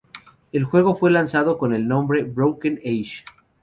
[0.51, 3.23] El juego fue lanzado con el nombre "Broken Age.